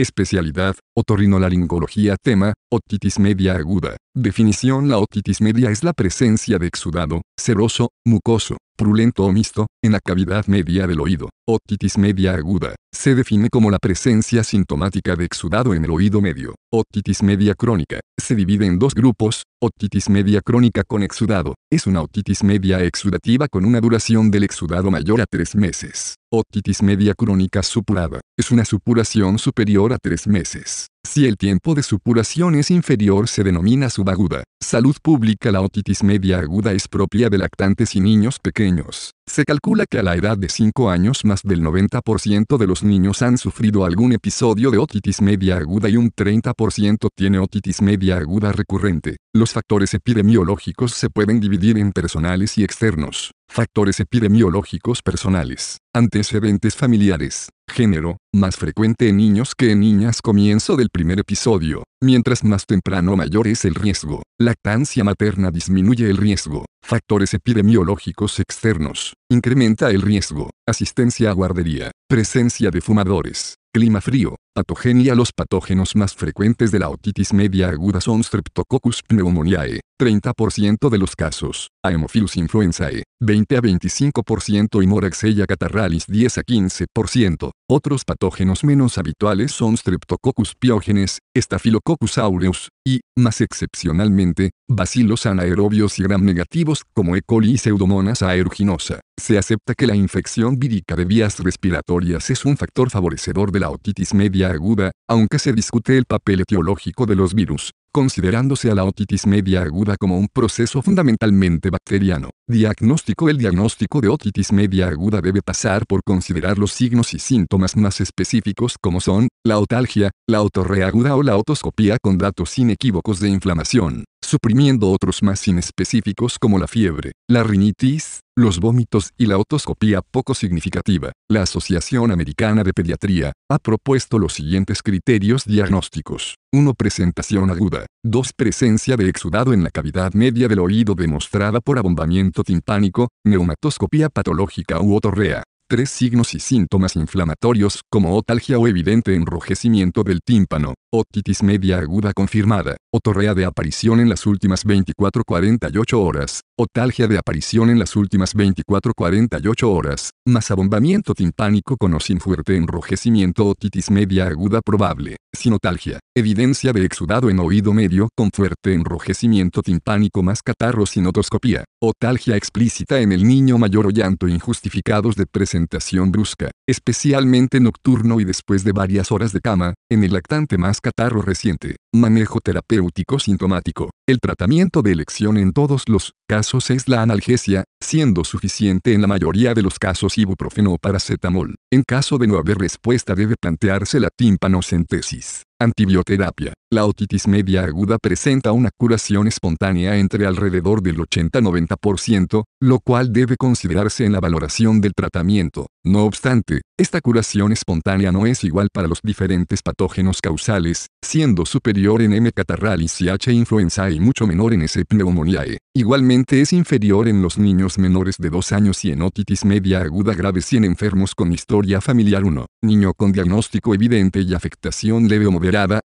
Especialidad, 0.00 0.76
otorrinolaringología 0.96 2.16
tema, 2.16 2.54
otitis 2.72 3.18
media 3.18 3.56
aguda. 3.56 3.98
Definición 4.16 4.88
La 4.88 4.96
otitis 4.96 5.42
media 5.42 5.70
es 5.70 5.84
la 5.84 5.92
presencia 5.92 6.58
de 6.58 6.66
exudado, 6.68 7.20
seroso, 7.38 7.90
mucoso, 8.06 8.56
purulento 8.78 9.24
o 9.24 9.30
mixto, 9.30 9.66
en 9.84 9.92
la 9.92 10.00
cavidad 10.00 10.46
media 10.46 10.86
del 10.86 11.00
oído. 11.00 11.28
Otitis 11.52 11.98
media 11.98 12.34
aguda. 12.34 12.76
Se 12.94 13.16
define 13.16 13.48
como 13.50 13.72
la 13.72 13.80
presencia 13.80 14.44
sintomática 14.44 15.16
de 15.16 15.24
exudado 15.24 15.74
en 15.74 15.82
el 15.84 15.90
oído 15.90 16.20
medio. 16.20 16.54
Otitis 16.72 17.24
media 17.24 17.56
crónica. 17.56 17.98
Se 18.16 18.36
divide 18.36 18.66
en 18.66 18.78
dos 18.78 18.94
grupos. 18.94 19.42
Otitis 19.60 20.08
media 20.08 20.42
crónica 20.42 20.84
con 20.86 21.02
exudado. 21.02 21.56
Es 21.68 21.88
una 21.88 22.02
otitis 22.02 22.44
media 22.44 22.84
exudativa 22.84 23.48
con 23.48 23.64
una 23.64 23.80
duración 23.80 24.30
del 24.30 24.44
exudado 24.44 24.92
mayor 24.92 25.20
a 25.20 25.24
tres 25.28 25.56
meses. 25.56 26.14
Otitis 26.32 26.84
media 26.84 27.14
crónica 27.14 27.64
supurada. 27.64 28.20
Es 28.38 28.52
una 28.52 28.64
supuración 28.64 29.36
superior 29.40 29.92
a 29.92 29.98
tres 30.00 30.28
meses. 30.28 30.86
Si 31.02 31.26
el 31.26 31.38
tiempo 31.38 31.74
de 31.74 31.82
supuración 31.82 32.54
es 32.54 32.70
inferior 32.70 33.26
se 33.26 33.42
denomina 33.42 33.88
subaguda. 33.88 34.44
Salud 34.60 34.94
pública 35.02 35.50
La 35.50 35.62
otitis 35.62 36.02
media 36.04 36.38
aguda 36.38 36.72
es 36.72 36.88
propia 36.88 37.30
de 37.30 37.38
lactantes 37.38 37.96
y 37.96 38.00
niños 38.00 38.38
pequeños. 38.38 39.12
Se 39.26 39.44
calcula 39.44 39.86
que 39.90 39.98
a 39.98 40.02
la 40.02 40.14
edad 40.14 40.36
de 40.36 40.48
5 40.48 40.90
años 40.90 41.24
más 41.24 41.42
del 41.42 41.62
90% 41.62 42.58
de 42.58 42.66
los 42.66 42.82
niños 42.82 43.22
han 43.22 43.38
sufrido 43.38 43.84
algún 43.84 44.12
episodio 44.12 44.70
de 44.70 44.78
otitis 44.78 45.22
media 45.22 45.56
aguda 45.56 45.88
y 45.88 45.96
un 45.96 46.12
30% 46.12 47.08
tiene 47.14 47.38
otitis 47.38 47.80
media 47.80 48.18
aguda 48.18 48.52
recurrente. 48.52 49.16
Los 49.32 49.52
factores 49.52 49.94
epidemiológicos 49.94 50.92
se 50.92 51.08
pueden 51.08 51.40
dividir 51.40 51.78
en 51.78 51.92
personales 51.92 52.58
y 52.58 52.64
externos. 52.64 53.32
Factores 53.48 53.98
epidemiológicos 54.00 55.00
personales. 55.02 55.78
Antecedentes 55.94 56.76
familiares. 56.76 57.48
Género, 57.70 58.18
más 58.34 58.56
frecuente 58.56 59.08
en 59.08 59.16
niños 59.16 59.54
que 59.56 59.72
en 59.72 59.80
niñas 59.80 60.20
comienzo 60.22 60.76
del 60.76 60.90
primer 60.90 61.20
episodio. 61.20 61.84
Mientras 62.02 62.44
más 62.44 62.66
temprano 62.66 63.16
mayor 63.16 63.46
es 63.46 63.64
el 63.64 63.74
riesgo. 63.74 64.22
Lactancia 64.38 65.04
materna 65.04 65.50
disminuye 65.50 66.10
el 66.10 66.16
riesgo. 66.16 66.66
Factores 66.84 67.32
epidemiológicos 67.34 68.40
externos. 68.40 69.14
Incrementa 69.30 69.90
el 69.90 70.02
riesgo. 70.02 70.50
Asistencia 70.66 71.30
a 71.30 71.32
guardería. 71.32 71.90
Presencia 72.08 72.70
de 72.70 72.80
fumadores. 72.80 73.56
Clima 73.72 74.00
frío. 74.00 74.36
Patogenia 74.52 75.14
Los 75.14 75.30
patógenos 75.32 75.94
más 75.94 76.16
frecuentes 76.16 76.72
de 76.72 76.80
la 76.80 76.88
otitis 76.88 77.32
media 77.32 77.68
aguda 77.68 78.00
son 78.00 78.24
Streptococcus 78.24 79.00
pneumoniae, 79.04 79.80
30% 79.96 80.90
de 80.90 80.98
los 80.98 81.14
casos, 81.14 81.68
Haemophilus 81.84 82.36
influenzae, 82.36 83.04
20 83.22 83.56
a 83.56 83.62
25% 83.62 84.82
y 84.82 84.86
Moraxella 84.88 85.46
catarralis 85.46 86.06
10 86.08 86.38
a 86.38 86.42
15%. 86.42 87.50
Otros 87.68 88.04
patógenos 88.04 88.64
menos 88.64 88.98
habituales 88.98 89.52
son 89.52 89.76
Streptococcus 89.76 90.56
pyogenes, 90.58 91.20
Staphylococcus 91.38 92.18
aureus, 92.18 92.70
y, 92.84 93.02
más 93.16 93.40
excepcionalmente, 93.42 94.50
bacilos 94.68 95.26
anaerobios 95.26 96.00
y 96.00 96.02
gram 96.02 96.24
negativos 96.24 96.82
como 96.92 97.14
E. 97.14 97.22
coli 97.22 97.52
y 97.52 97.58
Pseudomonas 97.58 98.22
aeruginosa. 98.22 99.00
Se 99.20 99.38
acepta 99.38 99.74
que 99.74 99.86
la 99.86 99.94
infección 99.94 100.58
vírica 100.58 100.96
de 100.96 101.04
vías 101.04 101.38
respiratorias 101.38 102.30
es 102.30 102.44
un 102.46 102.56
factor 102.56 102.90
favorecedor 102.90 103.52
de 103.52 103.60
la 103.60 103.70
otitis 103.70 104.14
media 104.14 104.39
aguda, 104.44 104.92
aunque 105.08 105.38
se 105.38 105.52
discute 105.52 105.96
el 105.96 106.04
papel 106.04 106.40
etiológico 106.40 107.06
de 107.06 107.16
los 107.16 107.34
virus, 107.34 107.72
considerándose 107.92 108.70
a 108.70 108.74
la 108.74 108.84
otitis 108.84 109.26
media 109.26 109.62
aguda 109.62 109.96
como 109.96 110.18
un 110.18 110.28
proceso 110.32 110.82
fundamentalmente 110.82 111.70
bacteriano. 111.70 112.30
Diagnóstico 112.46 113.28
El 113.28 113.38
diagnóstico 113.38 114.00
de 114.00 114.08
otitis 114.08 114.52
media 114.52 114.88
aguda 114.88 115.20
debe 115.20 115.42
pasar 115.42 115.86
por 115.86 116.02
considerar 116.04 116.58
los 116.58 116.72
signos 116.72 117.14
y 117.14 117.18
síntomas 117.18 117.76
más 117.76 118.00
específicos 118.00 118.76
como 118.80 119.00
son, 119.00 119.28
la 119.44 119.58
otalgia, 119.58 120.10
la 120.28 120.42
otorrea 120.42 120.88
aguda 120.88 121.16
o 121.16 121.22
la 121.22 121.36
otoscopía 121.36 121.96
con 122.02 122.18
datos 122.18 122.58
inequívocos 122.58 123.20
de 123.20 123.30
inflamación, 123.30 124.04
suprimiendo 124.22 124.90
otros 124.90 125.22
más 125.22 125.48
inespecíficos 125.48 126.38
como 126.38 126.58
la 126.58 126.66
fiebre, 126.66 127.12
la 127.26 127.42
rinitis, 127.42 128.20
los 128.36 128.60
vómitos 128.60 129.10
y 129.16 129.26
la 129.26 129.38
otoscopía 129.38 130.02
poco 130.02 130.34
significativa. 130.34 131.12
La 131.30 131.42
Asociación 131.42 132.10
Americana 132.10 132.62
de 132.64 132.74
Pediatría 132.74 133.32
ha 133.50 133.58
propuesto 133.58 134.18
los 134.18 134.34
siguientes 134.34 134.82
criterios 134.82 135.44
diagnósticos. 135.46 136.34
1. 136.52 136.74
Presentación 136.74 137.50
aguda. 137.50 137.86
2. 138.04 138.32
Presencia 138.36 138.96
de 138.96 139.08
exudado 139.08 139.54
en 139.54 139.62
la 139.62 139.70
cavidad 139.70 140.12
media 140.12 140.48
del 140.48 140.58
oído 140.58 140.94
demostrada 140.94 141.60
por 141.60 141.78
abombamiento 141.78 142.42
timpánico, 142.44 143.08
neumatoscopía 143.24 144.10
patológica 144.10 144.80
u 144.80 144.96
otorrea. 144.96 145.44
Tres 145.70 145.90
signos 145.90 146.34
y 146.34 146.40
síntomas 146.40 146.96
inflamatorios 146.96 147.82
como 147.88 148.16
otalgia 148.16 148.58
o 148.58 148.66
evidente 148.66 149.14
enrojecimiento 149.14 150.02
del 150.02 150.18
tímpano, 150.20 150.74
otitis 150.92 151.44
media 151.44 151.78
aguda 151.78 152.12
confirmada, 152.12 152.76
otorrea 152.92 153.34
de 153.34 153.44
aparición 153.44 154.00
en 154.00 154.08
las 154.08 154.26
últimas 154.26 154.66
24-48 154.66 155.92
horas, 155.92 156.40
otalgia 156.62 157.08
de 157.08 157.16
aparición 157.16 157.70
en 157.70 157.78
las 157.78 157.96
últimas 157.96 158.36
24-48 158.36 159.62
horas, 159.62 160.10
más 160.26 160.50
abombamiento 160.50 161.14
timpánico 161.14 161.78
con 161.78 161.94
o 161.94 162.00
sin 162.00 162.20
fuerte 162.20 162.54
enrojecimiento 162.54 163.46
otitis 163.46 163.90
media 163.90 164.26
aguda 164.26 164.60
probable, 164.60 165.16
sin 165.34 165.54
otalgia, 165.54 166.00
evidencia 166.14 166.74
de 166.74 166.84
exudado 166.84 167.30
en 167.30 167.38
oído 167.38 167.72
medio 167.72 168.10
con 168.14 168.28
fuerte 168.30 168.74
enrojecimiento 168.74 169.62
timpánico 169.62 170.22
más 170.22 170.42
catarro 170.42 170.84
sin 170.84 171.06
otoscopía, 171.06 171.64
otalgia 171.82 172.36
explícita 172.36 173.00
en 173.00 173.12
el 173.12 173.26
niño 173.26 173.56
mayor 173.56 173.86
o 173.86 173.90
llanto 173.90 174.28
injustificados 174.28 175.16
de 175.16 175.24
presentación 175.24 176.12
brusca, 176.12 176.50
especialmente 176.68 177.58
nocturno 177.58 178.20
y 178.20 178.24
después 178.24 178.64
de 178.64 178.72
varias 178.72 179.10
horas 179.10 179.32
de 179.32 179.40
cama, 179.40 179.72
en 179.90 180.04
el 180.04 180.12
lactante 180.12 180.58
más 180.58 180.82
catarro 180.82 181.22
reciente, 181.22 181.76
manejo 181.94 182.40
terapéutico 182.40 183.18
sintomático. 183.18 183.88
El 184.06 184.18
tratamiento 184.18 184.82
de 184.82 184.92
elección 184.92 185.38
en 185.38 185.52
todos 185.52 185.88
los 185.88 186.12
casos 186.28 186.49
es 186.58 186.88
la 186.88 187.02
analgesia, 187.02 187.64
siendo 187.80 188.24
suficiente 188.24 188.92
en 188.92 189.00
la 189.00 189.06
mayoría 189.06 189.54
de 189.54 189.62
los 189.62 189.78
casos 189.78 190.18
ibuprofeno 190.18 190.72
o 190.72 190.78
paracetamol. 190.78 191.54
En 191.70 191.82
caso 191.86 192.18
de 192.18 192.26
no 192.26 192.38
haber 192.38 192.58
respuesta 192.58 193.14
debe 193.14 193.36
plantearse 193.40 194.00
la 194.00 194.10
tímpanocentesis. 194.10 195.44
Antibioterapia. 195.60 196.54
La 196.72 196.86
otitis 196.86 197.28
media 197.28 197.64
aguda 197.64 197.98
presenta 197.98 198.52
una 198.52 198.70
curación 198.74 199.26
espontánea 199.26 199.98
entre 199.98 200.24
alrededor 200.24 200.82
del 200.82 200.98
80-90%, 200.98 202.44
lo 202.60 202.78
cual 202.78 203.12
debe 203.12 203.36
considerarse 203.36 204.04
en 204.04 204.12
la 204.12 204.20
valoración 204.20 204.80
del 204.80 204.94
tratamiento. 204.94 205.66
No 205.84 206.04
obstante, 206.04 206.62
esta 206.78 207.00
curación 207.00 207.52
espontánea 207.52 208.12
no 208.12 208.24
es 208.24 208.44
igual 208.44 208.68
para 208.72 208.86
los 208.88 209.00
diferentes 209.02 209.62
patógenos 209.62 210.20
causales, 210.22 210.86
siendo 211.02 211.44
superior 211.44 212.02
en 212.02 212.12
M. 212.12 212.30
catarralis 212.32 213.00
y 213.00 213.08
H. 213.08 213.32
influenzae 213.32 213.94
y 213.94 214.00
mucho 214.00 214.26
menor 214.26 214.54
en 214.54 214.62
S. 214.62 214.84
pneumoniae. 214.84 215.58
Igualmente 215.74 216.40
es 216.40 216.52
inferior 216.52 217.08
en 217.08 217.20
los 217.20 217.36
niños 217.36 217.78
menores 217.78 218.16
de 218.18 218.30
2 218.30 218.52
años 218.52 218.84
y 218.84 218.92
en 218.92 219.02
otitis 219.02 219.44
media 219.44 219.80
aguda 219.80 220.14
grave 220.14 220.40
y 220.50 220.56
en 220.56 220.64
enfermos 220.64 221.14
con 221.14 221.32
historia 221.32 221.80
familiar 221.80 222.24
1. 222.24 222.46
Niño 222.62 222.94
con 222.94 223.12
diagnóstico 223.12 223.74
evidente 223.74 224.20
y 224.20 224.34
afectación 224.34 225.08
leve 225.08 225.26
o 225.26 225.32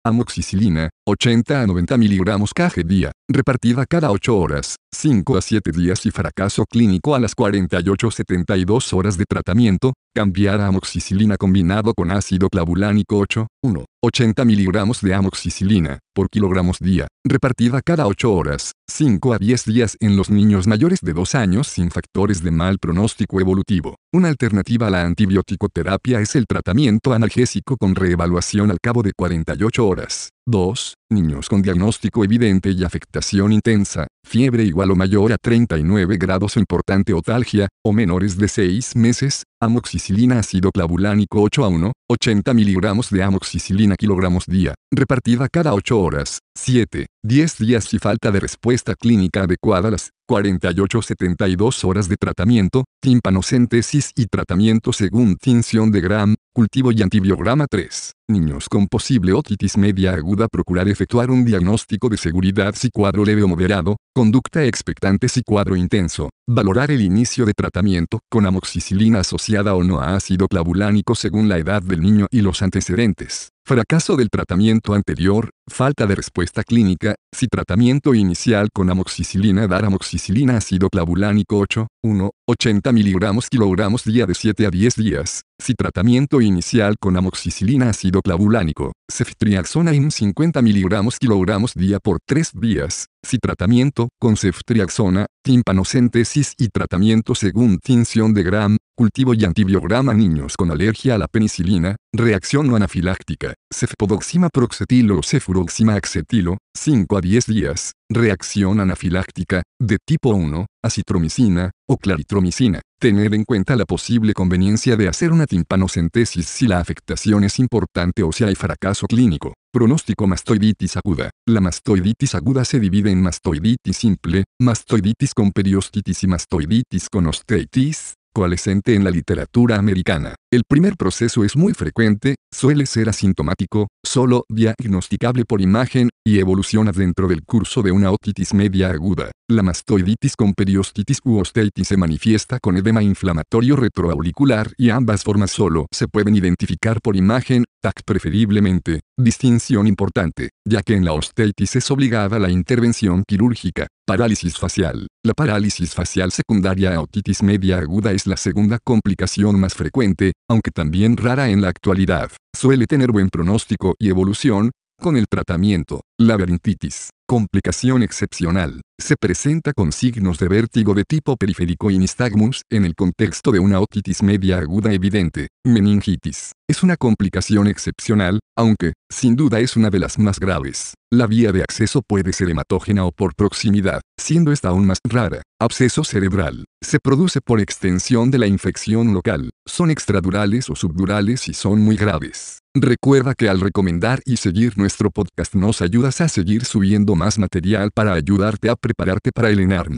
amoxicilina, 0.04 0.88
80 1.06 1.62
a 1.62 1.66
90 1.66 1.96
miligramos 1.98 2.52
kg 2.52 2.84
día, 2.86 3.10
repartida 3.30 3.84
cada 3.84 4.10
8 4.10 4.36
horas, 4.36 4.76
5 4.94 5.36
a 5.36 5.42
7 5.42 5.70
días 5.70 6.06
y 6.06 6.10
fracaso 6.10 6.64
clínico 6.64 7.14
a 7.14 7.20
las 7.20 7.36
48-72 7.36 8.92
horas 8.94 9.18
de 9.18 9.26
tratamiento, 9.26 9.92
cambiar 10.14 10.60
a 10.62 10.68
amoxicilina 10.68 11.36
combinado 11.36 11.92
con 11.92 12.10
ácido 12.10 12.48
clavulánico 12.48 13.18
8, 13.18 13.46
1, 13.62 13.84
80 14.02 14.44
miligramos 14.46 15.02
de 15.02 15.14
amoxicilina, 15.14 15.98
por 16.14 16.30
kilogramos 16.30 16.78
día, 16.78 17.06
repartida 17.22 17.82
cada 17.84 18.06
8 18.06 18.32
horas, 18.32 18.72
5 18.90 19.34
a 19.34 19.38
10 19.38 19.64
días 19.66 19.96
en 20.00 20.16
los 20.16 20.30
niños 20.30 20.66
mayores 20.66 21.00
de 21.02 21.12
2 21.12 21.34
años 21.34 21.68
sin 21.68 21.90
factores 21.90 22.42
de 22.42 22.50
mal 22.50 22.78
pronóstico 22.78 23.40
evolutivo. 23.40 23.96
Una 24.10 24.28
alternativa 24.28 24.86
a 24.86 24.90
la 24.90 25.04
antibioticoterapia 25.04 26.20
es 26.20 26.34
el 26.34 26.46
tratamiento 26.46 27.12
analgésico 27.12 27.76
con 27.76 27.94
reevaluación 27.94 28.70
al 28.70 28.78
cabo 28.80 29.02
de 29.02 29.12
48 29.12 29.86
horas. 29.86 30.30
2. 30.48 30.94
Niños 31.10 31.48
con 31.48 31.60
diagnóstico 31.60 32.24
evidente 32.24 32.70
y 32.70 32.82
afectación 32.82 33.52
intensa, 33.52 34.06
fiebre 34.26 34.64
igual 34.64 34.90
o 34.90 34.96
mayor 34.96 35.32
a 35.32 35.36
39 35.36 36.16
grados 36.16 36.56
o 36.56 36.60
importante 36.60 37.12
otalgia, 37.12 37.68
o 37.84 37.92
menores 37.92 38.38
de 38.38 38.48
6 38.48 38.96
meses, 38.96 39.44
amoxicilina 39.60 40.38
ácido 40.38 40.70
clavulánico 40.70 41.42
8 41.42 41.64
a 41.64 41.68
1, 41.68 41.92
80 42.10 42.54
miligramos 42.54 43.10
de 43.10 43.22
amoxicilina 43.22 43.96
kilogramos 43.96 44.46
día, 44.46 44.74
repartida 44.90 45.48
cada 45.48 45.74
8 45.74 46.00
horas, 46.00 46.38
7, 46.56 47.06
10 47.22 47.58
días 47.58 47.92
y 47.92 47.98
falta 47.98 48.30
de 48.30 48.40
respuesta 48.40 48.94
clínica 48.94 49.42
adecuada 49.42 49.88
a 49.88 49.90
las 49.92 50.10
48-72 50.28 51.84
horas 51.84 52.08
de 52.08 52.16
tratamiento, 52.16 52.84
tímpanocentesis 53.00 54.12
y 54.14 54.26
tratamiento 54.26 54.92
según 54.92 55.36
tinción 55.36 55.90
de 55.90 56.00
Gram, 56.02 56.34
cultivo 56.52 56.92
y 56.92 57.02
antibiograma 57.02 57.66
3. 57.66 58.12
Niños 58.28 58.68
con 58.68 58.88
posible 58.88 59.32
otitis 59.32 59.78
media 59.78 60.12
aguda 60.12 60.48
procurar 60.48 60.88
efectuar 60.88 61.30
un 61.30 61.44
diagnóstico 61.44 62.08
de 62.10 62.18
seguridad 62.18 62.74
si 62.76 62.90
cuadro 62.90 63.24
leve 63.24 63.42
o 63.42 63.48
moderado, 63.48 63.96
conducta 64.14 64.64
expectante 64.64 65.28
si 65.28 65.42
cuadro 65.42 65.76
intenso, 65.76 66.28
valorar 66.46 66.90
el 66.90 67.00
inicio 67.00 67.46
de 67.46 67.54
tratamiento 67.54 68.20
con 68.30 68.46
amoxicilina 68.46 69.20
asociada 69.20 69.74
o 69.74 69.82
no 69.82 70.00
a 70.00 70.14
ácido 70.14 70.46
clavulánico 70.46 71.14
según 71.14 71.48
la 71.48 71.58
edad 71.58 71.82
del 71.82 72.02
niño 72.02 72.26
y 72.30 72.42
los 72.42 72.60
antecedentes 72.62 73.50
Fracaso 73.68 74.16
del 74.16 74.30
tratamiento 74.30 74.94
anterior, 74.94 75.50
falta 75.66 76.06
de 76.06 76.14
respuesta 76.14 76.64
clínica, 76.64 77.16
si 77.30 77.48
tratamiento 77.48 78.14
inicial 78.14 78.70
con 78.72 78.88
amoxicilina 78.88 79.66
dar 79.66 79.84
amoxicilina 79.84 80.56
ácido 80.56 80.88
clavulánico 80.88 81.58
8, 81.58 81.86
1, 82.08 82.30
80 82.48 82.92
miligramos 82.92 83.50
kilogramos 83.50 84.04
día 84.04 84.24
de 84.24 84.34
7 84.34 84.66
a 84.66 84.70
10 84.70 84.96
días, 84.96 85.42
si 85.60 85.74
tratamiento 85.74 86.40
inicial 86.40 86.96
con 86.98 87.16
amoxicilina 87.18 87.90
ácido 87.90 88.22
clavulánico, 88.22 88.92
ceftriaxona 89.12 89.94
IN 89.94 90.10
50 90.10 90.62
miligramos 90.62 91.18
kilogramos 91.18 91.74
día 91.74 91.98
por 92.00 92.18
3 92.26 92.52
días, 92.54 93.08
si 93.22 93.38
tratamiento 93.38 94.08
con 94.18 94.36
ceftriaxona, 94.36 95.26
timpanocentesis 95.44 96.54
y 96.56 96.68
tratamiento 96.68 97.34
según 97.34 97.78
tinción 97.78 98.32
de 98.32 98.42
Gram, 98.42 98.76
cultivo 98.96 99.34
y 99.34 99.44
antibiograma 99.44 100.14
niños 100.14 100.56
con 100.56 100.70
alergia 100.70 101.16
a 101.16 101.18
la 101.18 101.28
penicilina, 101.28 101.96
reacción 102.12 102.68
no 102.68 102.76
anafiláctica, 102.76 103.54
cefpodoxima 103.72 104.48
proxetilo 104.48 105.18
o 105.18 105.22
cefuroxima 105.22 105.94
acetilo, 105.94 106.56
5 106.74 107.16
a 107.16 107.20
10 107.20 107.46
días, 107.46 107.92
reacción 108.10 108.80
anafiláctica, 108.80 109.62
de 109.80 109.98
tipo 110.04 110.30
1, 110.30 110.66
acitromicina, 110.82 111.70
o 111.88 111.96
claritromicina. 111.96 112.80
Tener 113.00 113.34
en 113.34 113.44
cuenta 113.44 113.76
la 113.76 113.84
posible 113.84 114.32
conveniencia 114.34 114.96
de 114.96 115.08
hacer 115.08 115.30
una 115.30 115.46
timpanocentesis 115.46 116.46
si 116.46 116.66
la 116.66 116.80
afectación 116.80 117.44
es 117.44 117.58
importante 117.58 118.22
o 118.22 118.32
si 118.32 118.44
hay 118.44 118.54
fracaso 118.54 119.06
clínico. 119.06 119.54
Pronóstico 119.72 120.26
mastoiditis 120.26 120.96
aguda. 120.96 121.30
La 121.46 121.60
mastoiditis 121.60 122.34
aguda 122.34 122.64
se 122.64 122.80
divide 122.80 123.10
en 123.10 123.22
mastoiditis 123.22 123.96
simple, 123.96 124.44
mastoiditis 124.60 125.34
con 125.34 125.52
periostitis 125.52 126.24
y 126.24 126.26
mastoiditis 126.26 127.08
con 127.08 127.26
osteitis, 127.26 128.14
coalescente 128.32 128.94
en 128.94 129.04
la 129.04 129.10
literatura 129.10 129.76
americana. 129.76 130.34
El 130.50 130.64
primer 130.66 130.96
proceso 130.96 131.44
es 131.44 131.56
muy 131.56 131.74
frecuente, 131.74 132.36
suele 132.50 132.86
ser 132.86 133.10
asintomático, 133.10 133.88
solo 134.02 134.46
diagnosticable 134.48 135.44
por 135.44 135.60
imagen, 135.60 136.08
y 136.26 136.38
evoluciona 136.38 136.92
dentro 136.92 137.28
del 137.28 137.42
curso 137.44 137.82
de 137.82 137.92
una 137.92 138.10
otitis 138.10 138.54
media 138.54 138.90
aguda. 138.90 139.30
La 139.50 139.62
mastoiditis 139.62 140.36
con 140.36 140.52
periostitis 140.52 141.20
u 141.24 141.38
osteitis 141.38 141.88
se 141.88 141.96
manifiesta 141.96 142.58
con 142.60 142.76
edema 142.76 143.02
inflamatorio 143.02 143.76
retroauricular 143.76 144.72
y 144.76 144.90
ambas 144.90 145.22
formas 145.22 145.50
solo 145.50 145.86
se 145.90 146.06
pueden 146.06 146.36
identificar 146.36 147.00
por 147.00 147.16
imagen, 147.16 147.64
TAC 147.82 148.02
preferiblemente. 148.04 149.00
Distinción 149.18 149.86
importante, 149.86 150.50
ya 150.66 150.82
que 150.82 150.94
en 150.94 151.04
la 151.04 151.12
osteitis 151.12 151.76
es 151.76 151.90
obligada 151.90 152.38
la 152.38 152.50
intervención 152.50 153.24
quirúrgica. 153.26 153.86
Parálisis 154.06 154.58
facial. 154.58 155.06
La 155.24 155.32
parálisis 155.32 155.94
facial 155.94 156.30
secundaria 156.30 156.94
a 156.94 157.00
otitis 157.00 157.42
media 157.42 157.78
aguda 157.78 158.12
es 158.12 158.26
la 158.26 158.36
segunda 158.36 158.78
complicación 158.84 159.58
más 159.58 159.74
frecuente, 159.74 160.32
aunque 160.48 160.70
también 160.70 161.16
rara 161.16 161.50
en 161.50 161.60
la 161.60 161.68
actualidad. 161.68 162.30
Suele 162.56 162.86
tener 162.86 163.12
buen 163.12 163.28
pronóstico 163.28 163.94
y 163.98 164.08
evolución, 164.08 164.72
con 165.00 165.16
el 165.16 165.26
tratamiento, 165.28 166.02
laberintitis, 166.18 167.10
complicación 167.28 168.02
excepcional, 168.02 168.80
se 168.98 169.14
presenta 169.14 169.74
con 169.74 169.92
signos 169.92 170.38
de 170.38 170.48
vértigo 170.48 170.94
de 170.94 171.04
tipo 171.04 171.36
periférico 171.36 171.90
y 171.90 171.98
nistagmus 171.98 172.62
en 172.70 172.86
el 172.86 172.94
contexto 172.94 173.52
de 173.52 173.58
una 173.58 173.80
otitis 173.80 174.22
media 174.22 174.56
aguda 174.56 174.94
evidente, 174.94 175.48
meningitis. 175.62 176.52
Es 176.70 176.82
una 176.82 176.96
complicación 176.96 177.66
excepcional, 177.66 178.40
aunque, 178.56 178.94
sin 179.10 179.36
duda 179.36 179.60
es 179.60 179.76
una 179.76 179.90
de 179.90 179.98
las 179.98 180.18
más 180.18 180.40
graves. 180.40 180.94
La 181.10 181.26
vía 181.26 181.52
de 181.52 181.62
acceso 181.62 182.02
puede 182.06 182.32
ser 182.32 182.50
hematógena 182.50 183.04
o 183.04 183.12
por 183.12 183.34
proximidad, 183.34 184.00
siendo 184.18 184.50
esta 184.50 184.70
aún 184.70 184.86
más 184.86 184.98
rara. 185.04 185.42
Absceso 185.60 186.04
cerebral. 186.04 186.64
Se 186.82 186.98
produce 186.98 187.40
por 187.40 187.60
extensión 187.60 188.30
de 188.30 188.38
la 188.38 188.46
infección 188.46 189.12
local. 189.14 189.50
Son 189.66 189.90
extradurales 189.90 190.68
o 190.70 190.76
subdurales 190.76 191.48
y 191.48 191.54
son 191.54 191.80
muy 191.80 191.96
graves. 191.96 192.58
Recuerda 192.74 193.34
que 193.34 193.48
al 193.48 193.60
recomendar 193.60 194.20
y 194.24 194.36
seguir 194.36 194.76
nuestro 194.76 195.10
podcast 195.10 195.54
nos 195.54 195.80
ayudas 195.80 196.20
a 196.20 196.28
seguir 196.28 196.64
subiendo 196.64 197.16
más 197.18 197.38
material 197.38 197.90
para 197.92 198.14
ayudarte 198.14 198.70
a 198.70 198.76
prepararte 198.76 199.32
para 199.32 199.50
el 199.50 199.60
ENARM. 199.60 199.96